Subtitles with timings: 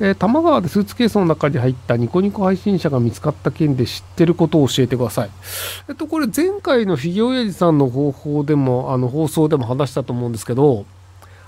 [0.00, 5.30] えー、多摩川でスーツケースの中に入ったニコニコ配信者が見つかった件で知ってることを教えてください。
[5.90, 10.86] えっと、これ前回のフィギュア親父さんの方法でも、あの、放送でも話したと思うんですけど、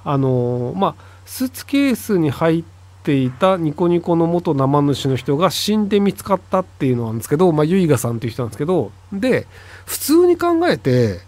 [0.04, 0.94] あのー、まあ、
[1.24, 2.64] スーツケースに入っ
[3.04, 9.46] ていたニコニコの元生主の人が死んで見つかったっていうのなんですけど、まあ、ユイガさんっていう人なんですけど、で、
[9.86, 11.20] 普通に考えて、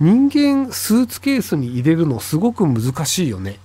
[0.00, 3.58] 人間スーツケースに入れるのすごく難しいよね。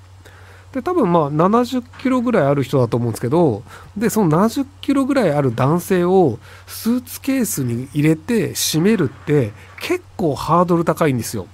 [0.74, 3.64] で多分まあ70キロぐらいある人だと思うんですけど
[3.96, 11.48] でその70キロぐらいある男性をスーツケースに入れて閉めるって結構ハードル高いんですよ。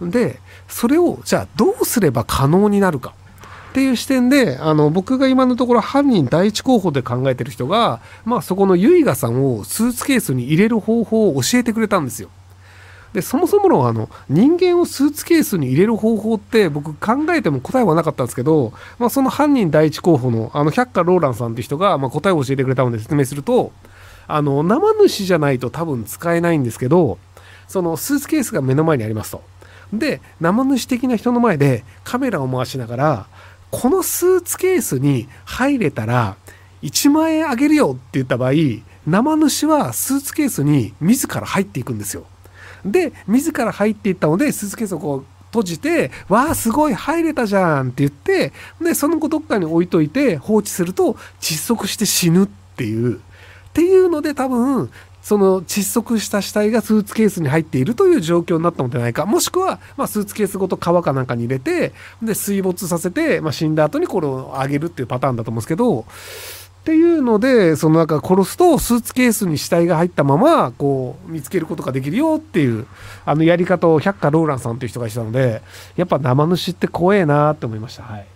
[0.00, 3.14] でそれをじゃあどうすれば可能になるか
[3.70, 12.30] っていう視点であの僕が今のところ犯人第一候補で考えてる人が、まあ、そこのユイガさんをスーツケースに入れる方法を教えてくれたんですよ。
[13.12, 23.72] でそもそものあの人間をスーツケースに入れる方法って僕考えても答えはなかったんですけど、まあ、その犯人第一候補のあの百花ローランさんっていう人が、ま、答えを教えてくれたので説明すると
[24.28, 27.18] あの生主じゃないと多分使えないんですけど
[27.68, 29.42] そのスーツケースが目の前にありますと。
[29.92, 33.26] で生主的な人の前でカメラを回しながら
[33.70, 36.36] このスーツケースに入れたら
[36.82, 38.52] 1万円あげるよって言った場合
[39.06, 42.24] 生主はスーツケースに自ら入っていくんですよ。
[42.90, 53.16] で自ら入っていったのでスーツケースをこう閉じて「わあすごい入れたじゃん」って言ってでその後どっかに置いといて放置すると窒息して死ぬっていう。
[53.16, 53.18] っ
[53.76, 54.90] ていうので多分
[55.26, 59.26] その窒息した死体がスーツケースに入っているという状況になったのではないか。
[59.26, 66.06] もしくは、まあ、スーツケースごと川かなんかに入れてで水没させて、まあ、死んだ後にこれをあげるっていうパターンだと思うんですけど
[66.86, 72.86] っていうのでそのなんか殺すとスーツケースに死体が入ったままこう見つけることができるよっていう
[73.24, 75.62] あのやり方を百花ローランさんという人がしたので
[75.96, 78.26] やっぱ生主って怖えなって思いましたはい。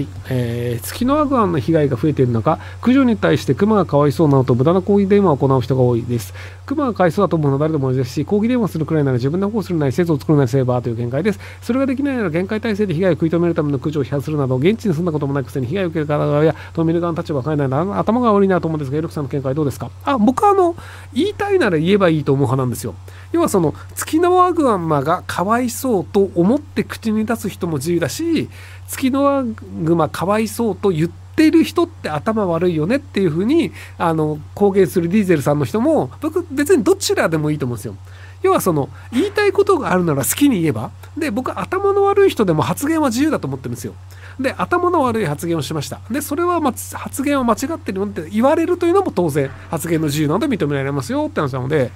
[0.00, 6.32] はい、えー、ツキノワグアンの被害が増えている中、駆除に対してクマがかわいそうなのと無駄な抗議電話を行う人が多いです。
[6.64, 11.40] クマがかわいそうだと思うのは誰でも同じですし、抗議電話するくらいなら自分で保護するなり、施設を作るなりすればという見解です。
[11.60, 19.90] それができないなら限界体制で被害を食い止めるための駆除を批判するなど、現地に住んだこともないくせに被害を受ける方側や止める側の立場を変えないなら頭が悪いなと思うんですが、エルクさんの見解どうですか？
[20.04, 20.76] あ、僕はあの、
[21.12, 22.94] 言いたいなら言えばいいと思う派なんですよ。
[23.32, 28.48] 要はその、ツキノワグアンがかわいそうと思って口に出す人も自由だし、
[28.88, 37.96] 月のワグマかわいそうと言ってる人って頭悪いよねっていうふうにあの公言するディーゼルさんの人も僕別にどちらでもいいと思うんですよ。
[38.42, 43.94] 要はその言いたいことがあるなら好きに言えばで僕頭の悪い人でも発言は自由だと思ってるんですよ。
[44.40, 51.90] で頭の悪い発言をしましたでそれは、ま、発言は間違ってるよって言われるというのも当然発言の自由なので認められますよって話なので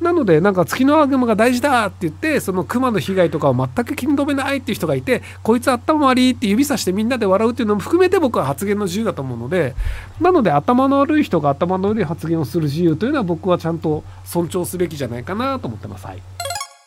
[0.00, 9.74] なのでなんか月のワグマが大事だって言ってそのクマの被害とかを全く気に留めないっていう人がいてこいつ頭悪いって指さしてみんなで笑うっていうのも含めて僕は発言の自由だと思うので
[10.20, 16.06] なので頭の悪い人が頭の悪い発言をする自由というのは僕はちゃんと尊重すべきじゃないかなと思ってます。
[16.06, 16.39] はい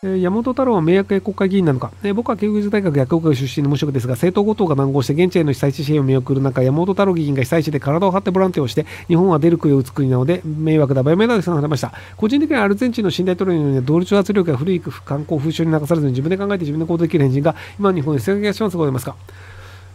[0.04, 11.94] 山本太郎は迷惑国会議員なのか、え僕は慶應大学薬学部出身の無職ですが、政党ごとが難航して現地への被災地支援を見送る中、山本太郎議員が被災地で体を張ってボランティアをして、日本は出る杭を打つ国なので、迷惑だ、バイメダルさん話ました。
[12.18, 19.16] 個人的にはアルゼンチンの新大統領には同調圧力や古い観光風習に流されずに自分で考えて自分で行動できる変人が、今日本に生活しますございますか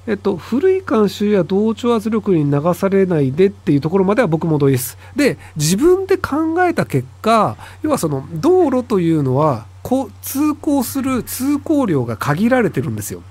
[0.07, 4.97] えっと、古い慣習や同調圧力に流されないでっていうところまでは僕も同意です。
[5.15, 13.23] で、自分で考えた結果、要はその道路というのはこ通行する通行量が限られてるんですよ。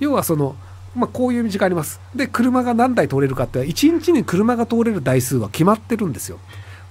[0.00, 0.54] 要はその、
[0.94, 1.98] まあ、こういう道があります。
[2.14, 6.38] で、車が何台通れるかって、1日に車が通れる台数は決まってるんですよ。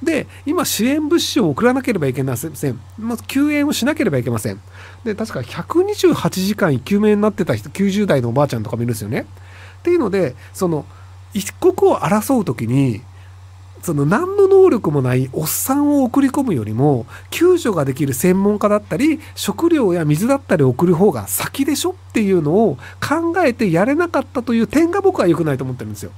[0.01, 2.79] で、今、支援物資を送らなければいけません。
[2.97, 4.59] まず救援をしなければいけません。
[5.03, 9.27] で、確か128時間救命になってた人、90代のおばあちゃんとかもいるんですよね。
[9.81, 10.87] っていうので、その、
[11.35, 13.01] 一刻を争う時に、
[13.83, 26.11] その何の能力もないおっさんを送り込むよりも救助ができる専門家だったり食料や水だったり送る方が先でしょっていうのを考えてやれなかったという点が僕は良くないと思ってるんですよ。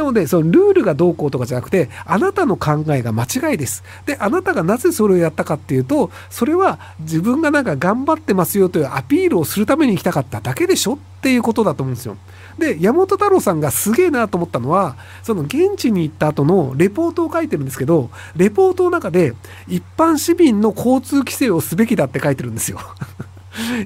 [0.00, 3.84] なので、そのルールがどうこうとかじゃなくて、あなたの考えが間違いです。
[4.06, 10.94] で、あなたがなぜそれをやったかっていうと、それは自分がなんか頑張ってますよというアピールをするために行きたかっただけでしょ？
[10.94, 12.16] っていうことだと思うんですよ。
[12.58, 19.34] で山本太郎さんがすげえなと思ったのはその現地に行った後のレポートを書いてるんですけどレポートの中で
[19.68, 22.78] 一般市民の交通規制をすべきだって書いてるんですよ。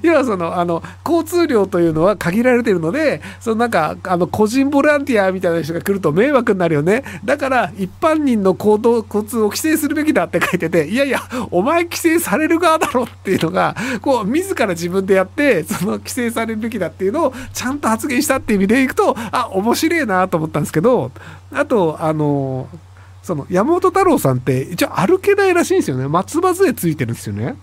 [0.03, 11.21] 要はそのあの交通量というのは限られてるのでそのなんかあの個人ボランティアみたいな人が来ると迷惑になるよねだから一般人の行動交通を規制するべきだって書いてていやいや
[11.51, 21.11] お前規制される側だろっていうのがこう自ら自分でやってその規制されるべきだっていうのをちゃんと発言したっていう意味でいくとあ面白いなと思ったんですけど
[21.51, 22.67] あとあの
[23.23, 27.55] その山本太郎さんって一応歩けないらしいんですよね松葉杖ついてるんですよね。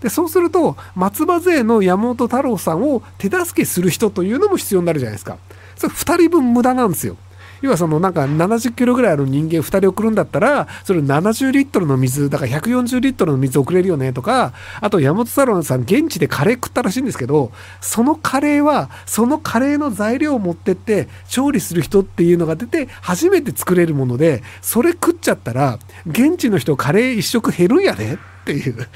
[0.00, 5.38] でそうすると松葉杖の山本太郎さんを手助けする人というのも必要になるじゃないですか。
[5.76, 7.16] それ2人分無駄なんですよ。
[7.62, 28.86] 要はそのなんか70キロぐらいある人間2人送るんだったらそれ70リットルの水だから140リットルの水送れるよねとかあと山本太郎さん現地でカレー食ったらしいんですけどそのカレーはそのカレーの材料を持ってって調理する人っていうのが出て初めて作れるものでそれ食っちゃったら現地の人カレー一食減るんやでっていう。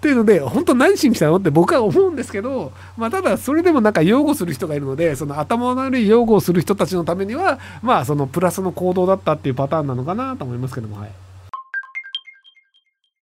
[0.00, 11.10] というので本当何しに来たのって僕は思うんですけど、まあ、ただそれでもなんか擁護する人がいるのでその頭の悪い擁護をする人たちのためにはまあそのプラスの行動だったっていうパターンなのかなと思いますけどもはい。